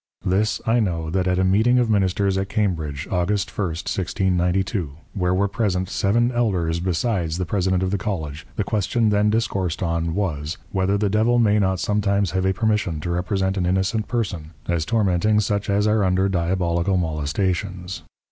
This 0.25 0.59
I 0.65 0.79
know, 0.79 1.11
that 1.11 1.27
at 1.27 1.37
a 1.37 1.43
Meeting 1.43 1.77
of 1.77 1.87
Ministers 1.87 2.35
at 2.35 2.49
Cambridge, 2.49 3.07
August 3.11 3.55
1. 3.55 3.67
1692. 3.85 4.93
where 5.13 5.31
were 5.31 5.47
present 5.47 5.89
seven 5.89 6.31
elders 6.31 6.79
besides 6.79 7.37
the 7.37 7.45
President 7.45 7.83
of 7.83 7.91
the 7.91 7.99
Colledge, 7.99 8.47
the 8.55 8.63
Question 8.63 9.09
then 9.09 9.29
discoursed 9.29 9.83
on, 9.83 10.15
was, 10.15 10.57
_Whether 10.73 10.99
the 10.99 11.07
Devil 11.07 11.37
may 11.37 11.59
not 11.59 11.79
sometimes 11.79 12.31
have 12.31 12.45
a 12.47 12.51
Permission 12.53 12.99
to 13.01 13.11
represent 13.11 13.57
an 13.57 13.67
innocent 13.67 14.07
Person 14.07 14.53
as 14.67 14.85
tormenting 14.85 15.39
such 15.39 15.69
as 15.69 15.85
are 15.85 16.03
under 16.03 16.27
Diabolical 16.27 16.97
Molestations? 16.97 18.01